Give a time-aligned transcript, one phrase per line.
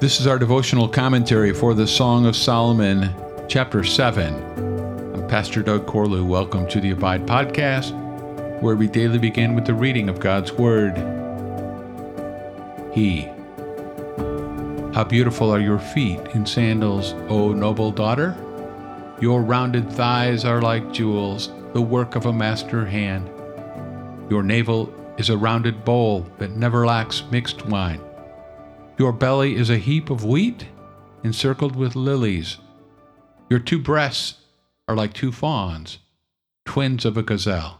[0.00, 3.12] This is our devotional commentary for the Song of Solomon,
[3.48, 4.32] chapter 7.
[5.12, 6.24] I'm Pastor Doug Corlew.
[6.24, 7.90] Welcome to the Abide Podcast,
[8.62, 10.94] where we daily begin with the reading of God's Word.
[12.94, 13.22] He.
[14.94, 18.36] How beautiful are your feet in sandals, O noble daughter!
[19.20, 23.28] Your rounded thighs are like jewels, the work of a master hand.
[24.30, 28.00] Your navel is a rounded bowl that never lacks mixed wine.
[28.98, 30.66] Your belly is a heap of wheat
[31.22, 32.58] encircled with lilies.
[33.48, 34.40] Your two breasts
[34.88, 36.00] are like two fawns,
[36.64, 37.78] twins of a gazelle.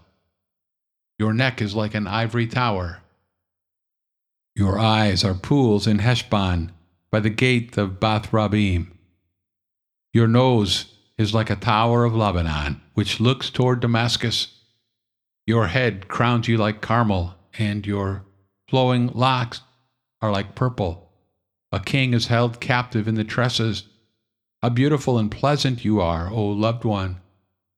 [1.18, 3.02] Your neck is like an ivory tower.
[4.54, 6.70] Your eyes are pools in Heshbon
[7.10, 8.92] by the gate of Bath Rabbim.
[10.12, 14.54] Your nose is like a tower of Lebanon, which looks toward Damascus.
[15.48, 18.24] Your head crowns you like Carmel, and your
[18.68, 19.62] flowing locks
[20.22, 21.07] are like purple.
[21.70, 23.84] A king is held captive in the tresses.
[24.62, 27.20] How beautiful and pleasant you are, O loved one,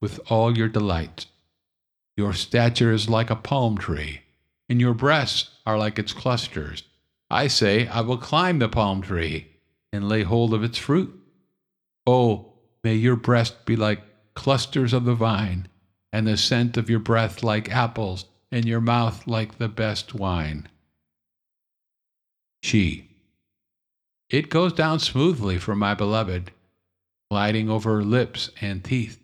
[0.00, 1.26] with all your delights.
[2.16, 4.22] Your stature is like a palm tree,
[4.68, 6.84] and your breasts are like its clusters.
[7.30, 9.48] I say, I will climb the palm tree
[9.92, 11.12] and lay hold of its fruit.
[12.06, 12.52] Oh,
[12.84, 14.02] may your breast be like
[14.34, 15.68] clusters of the vine,
[16.12, 20.68] and the scent of your breath like apples, and your mouth like the best wine.
[22.62, 23.09] She.
[24.30, 26.52] It goes down smoothly for my beloved,
[27.30, 29.20] gliding over lips and teeth.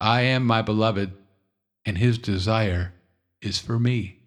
[0.00, 1.12] I am my beloved,
[1.84, 2.92] and his desire
[3.40, 4.18] is for me.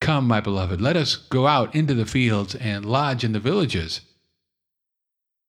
[0.00, 4.00] Come, my beloved, let us go out into the fields and lodge in the villages.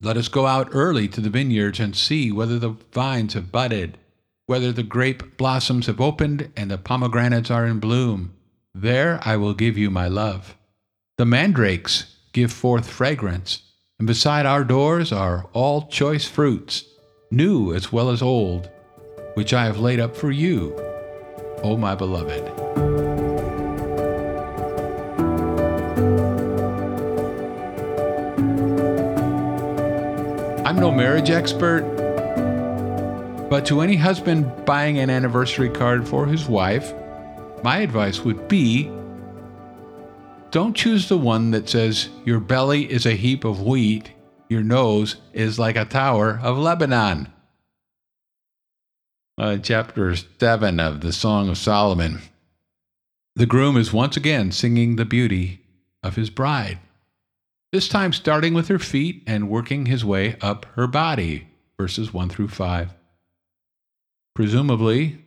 [0.02, 3.98] Let us go out early to the vineyards and see whether the vines have budded
[4.45, 8.34] whether the grape blossoms have opened and the pomegranates are in bloom.
[8.73, 10.58] There I will give you my love.
[11.17, 13.62] The mandrakes give forth fragrance,
[14.00, 16.83] and beside our doors are all choice fruits,
[17.32, 18.70] new as well as old,
[19.36, 20.76] which I have laid up for you,
[21.64, 22.43] O my beloved.
[30.66, 31.83] I'm no marriage expert
[33.54, 36.92] but to any husband buying an anniversary card for his wife,
[37.64, 38.89] my advice would be
[40.53, 44.11] don't choose the one that says, Your belly is a heap of wheat,
[44.49, 47.27] your nose is like a tower of Lebanon.
[49.36, 52.21] Uh, chapter 7 of the Song of Solomon.
[53.36, 55.61] The groom is once again singing the beauty
[56.03, 56.77] of his bride,
[57.71, 61.47] this time starting with her feet and working his way up her body,
[61.80, 62.93] verses 1 through 5.
[64.36, 65.23] Presumably,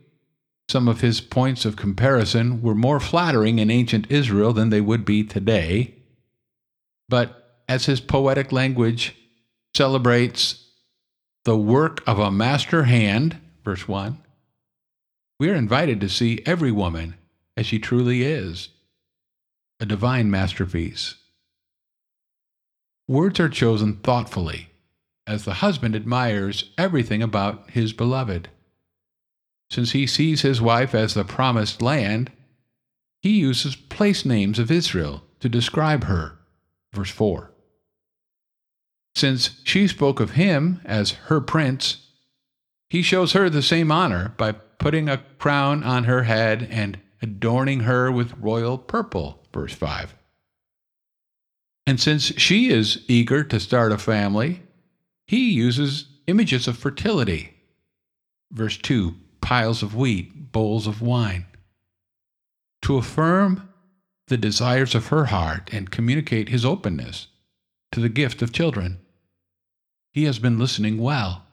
[0.69, 5.05] some of his points of comparison were more flattering in ancient Israel than they would
[5.05, 5.95] be today.
[7.09, 9.15] But as his poetic language
[9.75, 10.65] celebrates
[11.45, 14.19] the work of a master hand, verse 1,
[15.39, 17.15] we are invited to see every woman
[17.57, 18.71] as she truly is
[19.79, 21.15] a divine masterpiece.
[23.07, 24.71] Words are chosen thoughtfully
[25.27, 28.49] as the husband admires everything about his beloved.
[29.71, 32.31] Since he sees his wife as the promised land,
[33.23, 36.39] he uses place names of Israel to describe her.
[36.95, 37.51] Verse 4.
[39.15, 42.09] Since she spoke of him as her prince,
[42.89, 47.81] he shows her the same honor by putting a crown on her head and adorning
[47.81, 49.43] her with royal purple.
[49.53, 50.15] Verse 5.
[51.87, 54.63] And since she is eager to start a family,
[55.27, 57.55] he uses images of fertility.
[58.53, 59.15] Verse 2
[59.47, 61.47] piles of wheat, bowls of wine.
[62.83, 63.69] To affirm
[64.27, 67.29] the desires of her heart and communicate his openness
[67.93, 68.99] to the gift of children.
[70.13, 71.45] He has been listening well,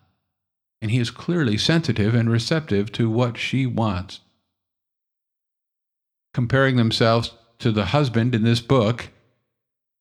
[0.81, 4.22] and he is clearly sensitive and receptive to what she wants.
[6.34, 9.10] Comparing themselves to the husband in this book,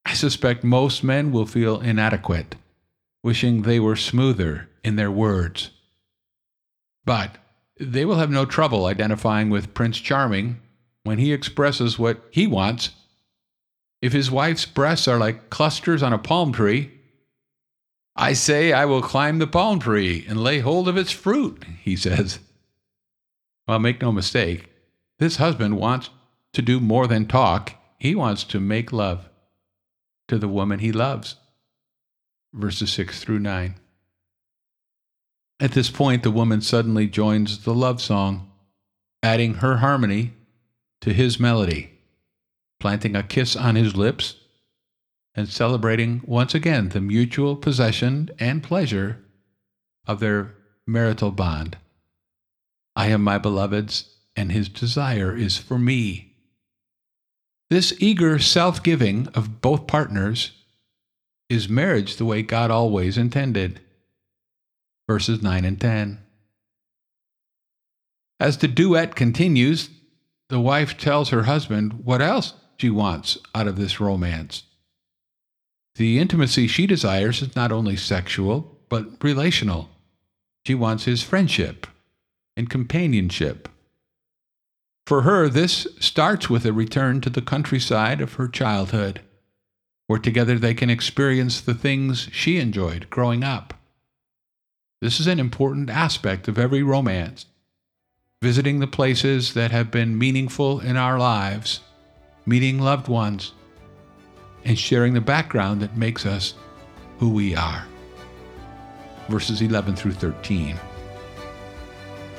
[0.03, 2.55] I suspect most men will feel inadequate,
[3.23, 5.69] wishing they were smoother in their words.
[7.05, 7.37] But
[7.79, 10.59] they will have no trouble identifying with Prince Charming
[11.03, 12.91] when he expresses what he wants.
[14.01, 16.91] If his wife's breasts are like clusters on a palm tree,
[18.15, 21.95] I say I will climb the palm tree and lay hold of its fruit, he
[21.95, 22.39] says.
[23.67, 24.69] Well, make no mistake,
[25.19, 26.09] this husband wants
[26.53, 27.73] to do more than talk.
[27.97, 29.29] He wants to make love
[30.27, 31.37] to the woman he loves.
[32.53, 33.75] Verses 6 through 9.
[35.63, 38.51] At this point, the woman suddenly joins the love song,
[39.23, 40.33] adding her harmony
[40.99, 42.01] to his melody,
[42.81, 44.35] planting a kiss on his lips
[45.33, 49.23] and celebrating once again the mutual possession and pleasure
[50.05, 50.53] of their
[50.85, 51.77] marital bond.
[52.93, 56.33] I am my beloved's, and his desire is for me.
[57.69, 60.51] This eager self giving of both partners
[61.47, 63.79] is marriage the way God always intended.
[65.07, 66.19] Verses 9 and 10.
[68.39, 69.89] As the duet continues,
[70.49, 74.63] the wife tells her husband what else she wants out of this romance.
[75.95, 79.89] The intimacy she desires is not only sexual, but relational.
[80.65, 81.87] She wants his friendship
[82.57, 83.69] and companionship.
[85.05, 89.21] For her, this starts with a return to the countryside of her childhood,
[90.07, 93.73] where together they can experience the things she enjoyed growing up.
[95.03, 97.45] This is an important aspect of every romance
[98.41, 101.81] visiting the places that have been meaningful in our lives,
[102.45, 103.51] meeting loved ones,
[104.63, 106.53] and sharing the background that makes us
[107.19, 107.85] who we are.
[109.27, 110.79] Verses 11 through 13.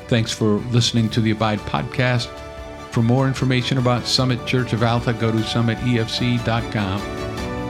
[0.08, 2.28] Thanks for listening to the Abide podcast.
[2.93, 7.00] For more information about Summit Church of Alta, go to summitefc.com.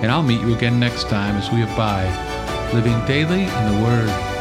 [0.05, 4.34] And I'll meet you again next time as we abide, living daily in the Word.